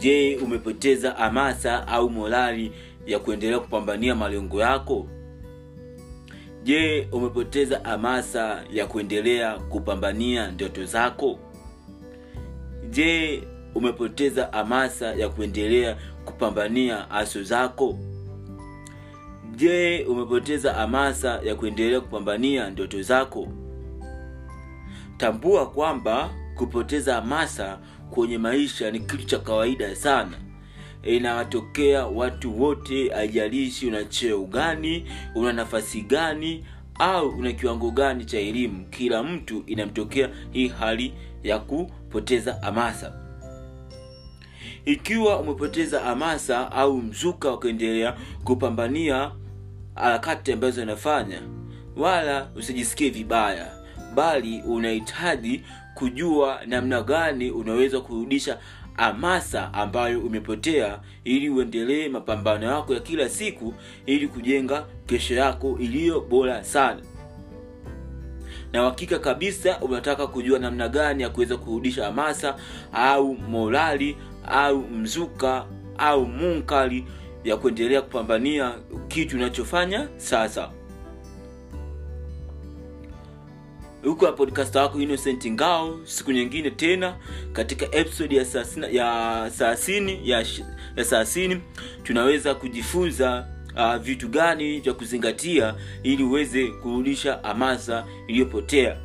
[0.00, 2.72] je umepoteza hamasa au morali
[3.06, 5.06] ya kuendelea kupambania malengo yako?
[6.62, 11.38] Je umepoteza hamasa ya kuendelea kupambania ndoto zako?
[12.90, 13.42] Je
[13.74, 17.98] umepoteza hamasa ya kuendelea kupambania aso zako?
[19.56, 23.48] Je umepoteza hamasa ya kuendelea kupambania ndoto zako?
[25.16, 27.78] Tambua kwamba kupoteza hamasa
[28.10, 30.36] kwenye maisha ni kitu cha kawaida sana.
[31.02, 36.64] Inawatokea watu wote ajalishi una cheo gani una nafasi gani
[36.98, 38.84] au una kiwango gani cha elimu.
[38.90, 43.12] Kila mtu inamtokea hii hali ya kupoteza hamasa.
[44.84, 49.30] Ikiwa umepoteza hamasa au mzuka wakuendelea kupambania
[49.94, 51.42] harakati ambazo anafanya
[51.96, 53.80] wala usijisikie vibaya
[54.14, 55.62] bali unahitaji
[56.00, 58.58] kujua namna gani unaweza kurudisha
[58.96, 63.74] hamasa ambayo umepotea ili uendelee mapambano yako ya kila siku
[64.06, 67.00] ili kujenga kesho yako iliyo bora sana.
[68.72, 72.56] Na uhakika kabisa unataka kujua namna gani ya kuweza kurudisha hamasa
[72.92, 74.16] au morali
[74.48, 75.66] au mzuka
[75.98, 77.04] au munkali
[77.44, 78.74] ya kuendelea kupambania
[79.08, 80.70] kitu unachofanya sasa
[84.04, 87.16] huko ya podcast wako innocent ngao siku nyingine tena
[87.52, 90.44] katika episode ya saasini ya saasini ya
[91.04, 91.60] saasini
[92.02, 98.96] tunaweza kujifunza uh, vitu gani vya kuzingatia ili uweze kurudisha hamasa iliyopotea.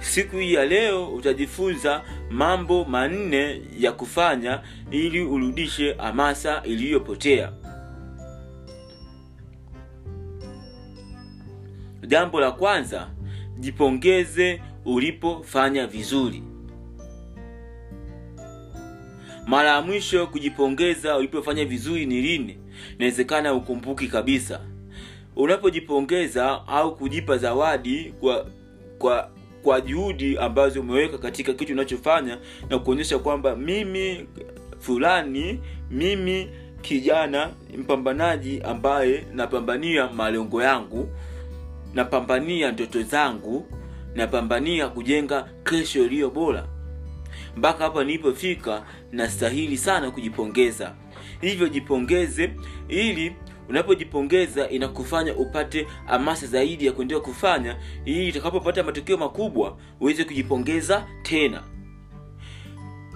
[0.00, 4.60] Siku hii ya leo utajifunza mambo manne ya kufanya
[4.90, 7.52] ili urudishe hamasa iliyopotea
[12.08, 13.10] jambo la kwanza
[13.58, 16.42] jipongeze ulipofanya vizuri.
[19.46, 22.58] Mara ya mwisho kujipongeza ulipofanya vizuri ni lini?
[22.96, 24.60] Inawezekana ukumbuki kabisa.
[25.36, 28.46] Unapojipongeza au kujipa zawadi kwa
[28.98, 29.30] kwa
[29.62, 32.38] kwa juhudi ambazo umeweka katika kitu unachofanya
[32.70, 34.26] na kuonyesha kwamba mimi
[34.78, 36.48] fulani mimi
[36.82, 41.08] kijana mpambanaji ambaye napambania malengo yangu
[41.94, 43.66] napambania ndoto zangu
[44.14, 46.68] napambania kujenga kesho iliyo bora.
[47.56, 48.82] Mpaka hapa nilipofika
[49.12, 50.94] nastahili sana kujipongeza.
[51.40, 52.50] Hivyo jipongeze
[52.88, 53.36] ili
[53.68, 61.62] unapojipongeza inakufanya upate hamasa zaidi ya kuendelea kufanya ili utakapopata matokeo makubwa uweze kujipongeza tena.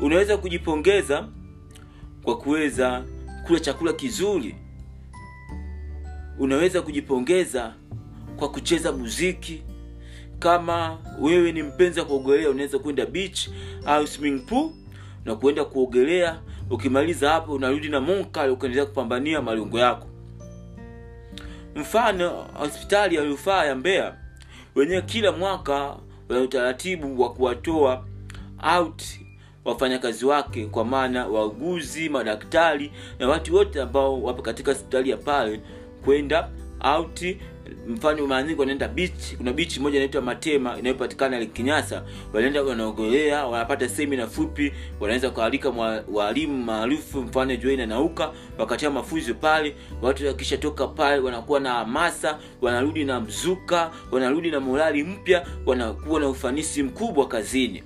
[0.00, 1.28] Unaweza kujipongeza
[2.22, 3.04] kwa kuweza
[3.46, 4.54] kula chakula kizuri.
[6.38, 7.74] Unaweza kujipongeza
[8.40, 9.62] kwa kucheza muziki.
[10.38, 13.48] Kama wewe ni mpenzi wa kuogelea unaweza kwenda beach
[13.86, 14.70] au swimming pool
[15.24, 16.40] na kuenda kuogelea.
[16.70, 20.06] Ukimaliza hapo unarudi na munkali ukaendelea kupambania malengo yako.
[21.76, 24.14] Mfano hospitali ya rufaa ya mbeya
[24.74, 25.96] wenyewe kila mwaka
[26.28, 28.04] wana utaratibu wa kuwatoa
[28.78, 29.02] out
[29.64, 35.60] wafanyakazi wake kwa maana wauguzi madaktari na watu wote ambao wapo katika hospitali ya pale
[36.04, 36.48] kwenda
[36.84, 37.24] out
[37.88, 43.88] mfano mara nyingi wanaenda beach kuna beach moja inaitwa matema inayopatikana kinyasa wanaenda wanaogelea wanapata
[43.88, 45.70] semina fupi wanaweza kualika
[46.12, 49.74] walimu maarufu mfano joina nauka wakatia mafunzo pale.
[50.02, 56.28] Watu wakishatoka pale wanakuwa na hamasa wanarudi na mzuka wanarudi na morali mpya wanakuwa na
[56.28, 57.82] ufanisi mkubwa kazini.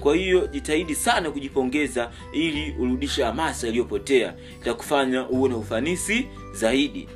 [0.00, 4.34] Kwa hiyo jitahidi sana kujipongeza ili urudishe hamasa iliyopotea.
[4.60, 7.08] Itakufanya uwe na ufanisi zaidi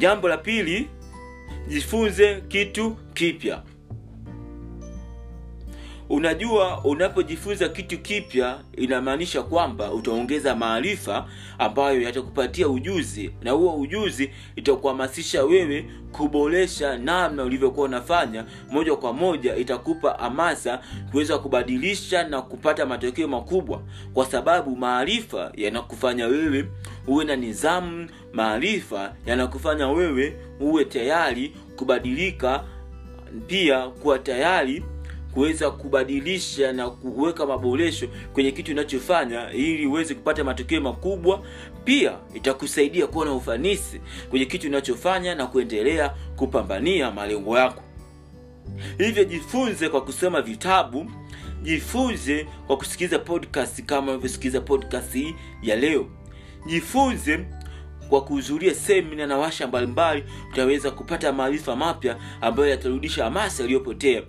[0.00, 0.88] jambo la pili
[1.68, 3.62] jifunze kitu kipya
[6.10, 11.26] unajua unapojifunza kitu kipya inamaanisha kwamba utaongeza maarifa
[11.58, 18.44] ambayo yatakupatia ujuzi na huo ujuzi itakuhamasisha wewe kuboresha namna ulivyokuwa unafanya.
[18.70, 20.80] Moja kwa moja itakupa hamasa
[21.10, 23.82] kuweza kubadilisha na kupata matokeo makubwa
[24.14, 26.68] kwa sababu maarifa yanakufanya wewe
[27.06, 32.64] uwe na nizamu maarifa yanakufanya wewe uwe tayari kubadilika
[33.46, 34.84] pia kuwa tayari
[35.34, 41.42] kuweza kubadilisha na kuweka maboresho kwenye kitu unachofanya ili uweze kupata matokeo makubwa.
[41.84, 44.00] Pia itakusaidia kuwa na ufanisi
[44.30, 47.82] kwenye kitu unachofanya na kuendelea kupambania malengo yako.
[48.98, 51.10] Hivyo jifunze kwa kusoma vitabu
[51.62, 56.06] jifunze kwa kusikiliza podcast kama unavyosikiliza podcast hii ya leo.
[56.66, 57.44] Jifunze
[58.08, 64.22] kwa kuhudhuria semina na washa mbalimbali utaweza kupata maarifa mapya ambayo yatarudisha hamasa iliyopotea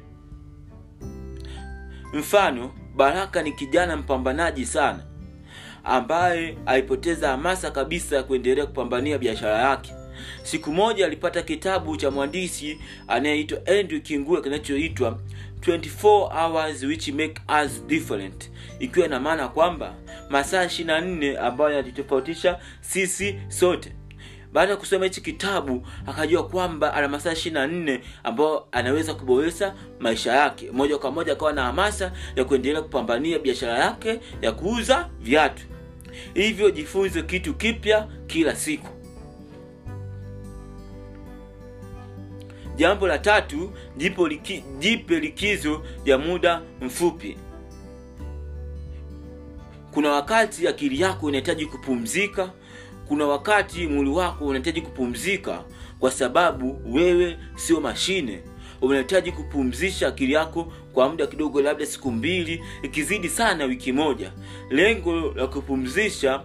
[2.13, 5.03] mfano baraka ni kijana mpambanaji sana
[5.83, 9.93] ambaye alipoteza hamasa kabisa ya kuendelea kupambania biashara yake.
[10.43, 15.19] Siku moja alipata kitabu cha mwandishi anayeitwa andrew kingue kinachoitwa
[15.59, 19.95] 24 hours which make us different ikiwa ina maana kwamba
[20.29, 23.95] masaa 24 ambayo yanatutofautisha sisi sote
[24.53, 29.75] baada ya kusoma hichi kitabu akajua kwamba ana masaa ishiri na nne ambayo anaweza kuboresha
[29.99, 30.71] maisha yake.
[30.71, 35.63] Moja kwa moja akawa na hamasa ya kuendelea kupambania biashara yake ya kuuza viatu.
[36.33, 38.87] Hivyo jifunze kitu kipya kila siku.
[42.75, 47.37] Jambo la tatu jipo liki, jipe likizo ya muda mfupi.
[49.93, 52.51] Kuna wakati akili yako inahitaji kupumzika
[53.07, 55.63] kuna wakati mwili wako unahitaji kupumzika
[55.99, 58.41] kwa sababu wewe sio mashine.
[58.81, 64.31] Unahitaji kupumzisha akili yako kwa muda kidogo labda siku mbili ikizidi sana wiki moja.
[64.69, 66.41] Lengo la kupumzisha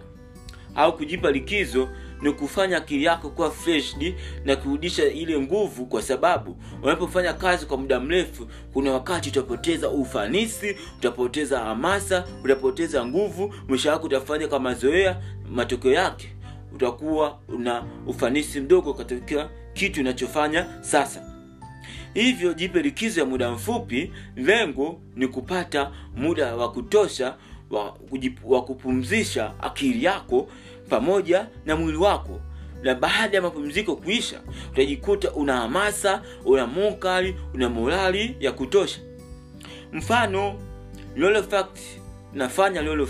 [0.75, 1.89] au kujipa likizo
[2.21, 4.13] ni kufanya akili yako kuwa freshd
[4.45, 10.75] na kurudisha ile nguvu kwa sababu unapofanya kazi kwa muda mrefu kuna wakati utapoteza ufanisi
[10.97, 15.21] utapoteza hamasa utapoteza nguvu mwisho wako utafanya kwa mazoea
[15.51, 16.29] matokeo yake
[16.77, 21.23] utakuwa una ufanisi mdogo katika kitu inachofanya sasa.
[22.13, 27.35] Hivyo jipe likizo ya muda mfupi lengo ni kupata muda wa kutosha
[27.69, 27.97] wa,
[28.43, 30.49] wa kupumzisha akili yako
[30.89, 32.39] pamoja na mwili wako.
[32.83, 34.41] Na baada ya mapumziko kuisha
[34.71, 38.99] utajikuta una hamasa una mokali una morali ya kutosha.
[39.93, 40.55] Mfano
[41.15, 41.43] lolo
[42.33, 43.05] nafanya lolo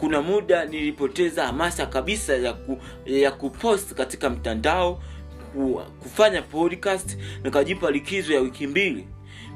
[0.00, 5.02] kuna muda nilipoteza hamasa kabisa ya, ku, ya kupost katika mtandao
[5.52, 9.08] ku, kufanya podcast nikajipa likizo ya wiki mbili.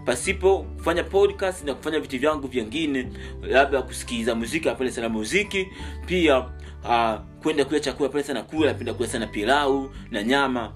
[0.05, 3.08] Pasipo kufanya podcast na kufanya vitu vyangu vyingine
[3.43, 5.69] labda kusikiliza muziki napenda sana muziki
[6.06, 10.73] pia uh, kwenda kula chakula napenda sana kula napenda kula sana pilau na nyama.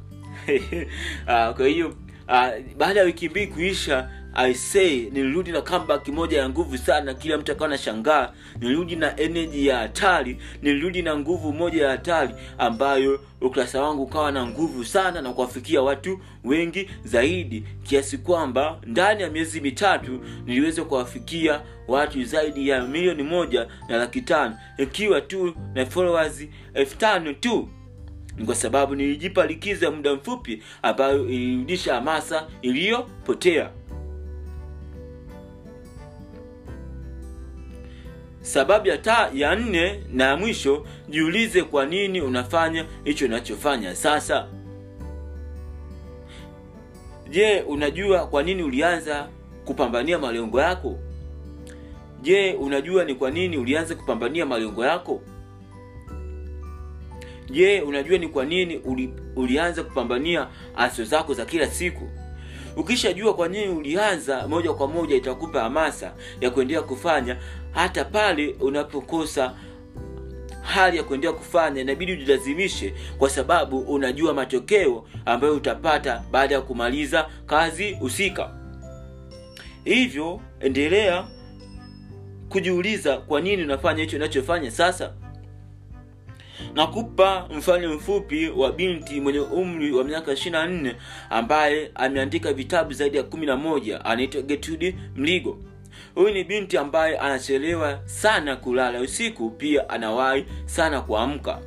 [0.48, 1.94] Uh, kwa hiyo
[2.28, 7.14] uh, baada ya wiki mbili kuisha i say nilirudi na comeback moja ya nguvu sana.
[7.14, 10.38] Kila mtu akawa nashangaa nilirudi na energy ya hatari.
[10.62, 15.82] Nilirudi na nguvu moja ya hatari ambayo ukurasa wangu ukawa na nguvu sana na kuwafikia
[15.82, 23.22] watu wengi zaidi kiasi kwamba ndani ya miezi mitatu niliweza kuwafikia watu zaidi ya milioni
[23.22, 24.56] moja na laki tano.
[24.78, 27.68] Ikiwa tu na followers elfu tano tu
[28.38, 33.70] ni kwa sababu nilijipa likizo ya muda mfupi ambayo ilirudisha hamasa iliyopotea.
[38.40, 44.46] Sababu ya ta ya nne na ya mwisho jiulize kwa nini unafanya hicho unachofanya sasa.
[47.30, 49.28] Je unajua kwa nini ulianza
[49.64, 50.98] kupambania malengo yako?
[52.22, 55.22] Je unajua ni kwa nini ulianza kupambania malengo yako
[57.50, 62.08] je unajua ni kwa nini uli, ulianza kupambania aso zako za kila siku?
[62.76, 67.36] Ukishajua kwa nini ulianza moja kwa moja itakupa hamasa ya kuendelea kufanya
[67.72, 69.54] hata pale unapokosa
[70.62, 77.28] hali ya kuendelea kufanya inabidi ujilazimishe kwa sababu unajua matokeo ambayo utapata baada ya kumaliza
[77.46, 78.50] kazi husika.
[79.84, 81.24] Hivyo endelea
[82.48, 85.12] kujiuliza kwa nini unafanya hicho unachofanya sasa
[86.74, 90.94] nakupa mfano mfupi wa binti mwenye umri wa miaka 24
[91.30, 95.58] ambaye ameandika vitabu zaidi ya 11 anaitwa getudi mligo.
[96.14, 101.58] Huyu ni binti ambaye anachelewa sana kulala usiku pia anawahi sana kuamka.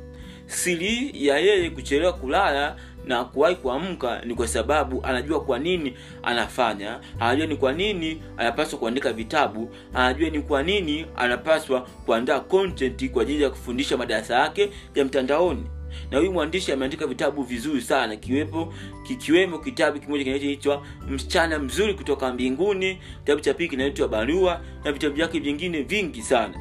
[0.46, 7.00] Siri ya yeye kuchelewa kulala na kuwahi kuamka ni kwa sababu anajua kwa nini anafanya
[7.20, 13.22] anajua ni kwa nini anapaswa kuandika vitabu anajua ni kwa nini anapaswa kuandaa content kwa
[13.22, 15.66] ajili ya kufundisha madarasa yake ya mtandaoni.
[16.10, 18.74] Na huyu mwandishi ameandika vitabu vizuri sana kiwepo
[19.06, 25.14] kikiwemo kitabu kimoja kinachoitwa msichana mzuri kutoka mbinguni kitabu cha pili kinaitwa barua na vitabu
[25.16, 26.54] vyake vingine vingi sana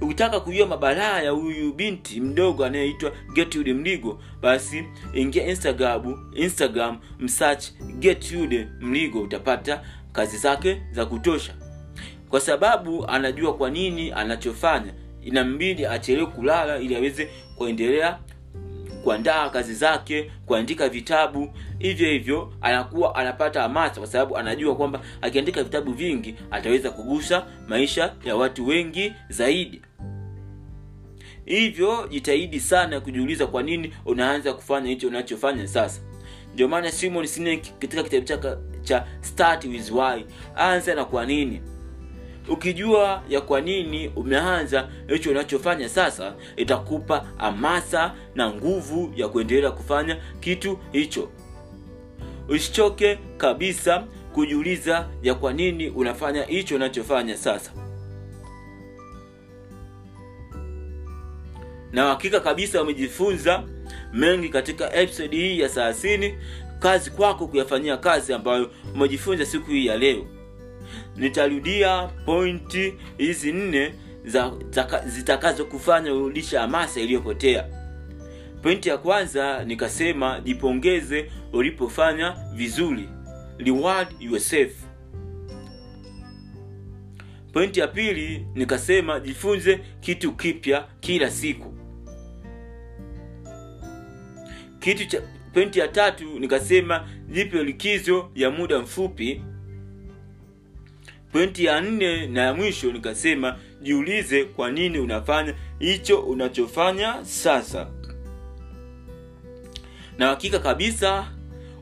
[0.00, 4.84] ukitaka kujua mabalaa ya huyu binti mdogo anayeitwa Gertrude Mligo basi
[5.14, 7.64] ingia Instagram Instagram msearch
[7.98, 9.82] Gertrude Mligo utapata
[10.12, 11.54] kazi zake za kutosha.
[12.28, 18.18] Kwa sababu anajua kwa nini anachofanya inambidi achelewe kulala ili aweze kuendelea
[19.04, 21.50] kuandaa kazi zake kuandika vitabu.
[21.78, 28.14] Hivyo hivyo anakuwa anapata hamasa kwa sababu anajua kwamba akiandika vitabu vingi ataweza kugusa maisha
[28.24, 29.82] ya watu wengi zaidi.
[31.44, 36.00] Hivyo jitahidi sana kujiuliza kwa nini unaanza kufanya hicho unachofanya sasa.
[36.54, 38.48] Ndio maana simon sinek katika kitabu chake
[38.82, 40.24] cha start with why
[40.56, 41.60] anza na kwa nini
[42.48, 50.16] ukijua ya kwa nini umeanza hicho unachofanya sasa itakupa hamasa na nguvu ya kuendelea kufanya
[50.40, 51.28] kitu hicho.
[52.48, 57.72] Usichoke kabisa kujiuliza ya kwa nini unafanya hicho unachofanya sasa.
[61.92, 63.62] Na hakika kabisa umejifunza
[64.12, 66.34] mengi katika episode hii ya thelathini
[66.78, 70.26] kazi kwako kuyafanyia kazi ambayo umejifunza siku hii ya leo
[71.16, 73.94] nitarudia pointi hizi nne
[75.06, 77.64] zitakazokufanya urudisha hamasa iliyopotea.
[78.62, 83.08] Pointi ya kwanza nikasema jipongeze ulipofanya vizuri.
[83.58, 84.72] Reward yourself.
[87.52, 91.74] Pointi ya pili nikasema jifunze kitu kipya kila siku.
[94.80, 95.22] Kitu cha
[95.52, 99.42] pointi ya tatu nikasema jipe likizo ya muda mfupi
[101.34, 107.86] pointi ya nne na ya mwisho nikasema jiulize kwa nini unafanya hicho unachofanya sasa.
[110.18, 111.30] Na hakika kabisa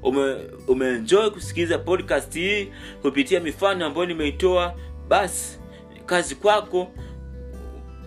[0.02, 0.37] ume,
[1.32, 2.68] kusikiliza podcast hii
[3.02, 4.75] kupitia mifano ambayo nimeitoa.
[5.09, 5.59] Basi
[6.06, 6.92] kazi kwako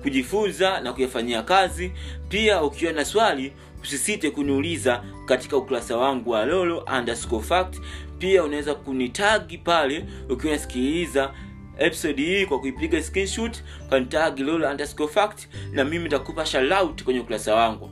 [0.02, 1.92] kujifunza na kuyafanyia kazi.
[2.30, 7.76] Pia ukiwa na swali usisite kuniuliza katika ukurasa wangu wa lolo underscore fact
[8.20, 11.34] pia unaweza kunitagi pale ukiwa unasikiliza
[11.78, 13.58] episode hii kwa kuipiga screenshot
[13.90, 17.90] kanitagi underscore fact na mimi nitakupa shalout kwenye ukurasa wangu.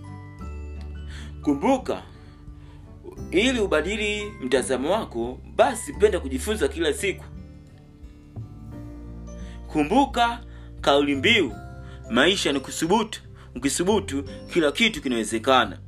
[1.42, 2.04] Kumbuka
[3.32, 7.24] ili ubadili mtazamo wako basi penda kujifunza kila siku.
[9.68, 10.44] Kumbuka
[10.82, 11.52] kauli mbiu
[12.12, 13.22] maisha ni kusubutu
[13.56, 15.80] ukisubutu kila kitu kinawezekana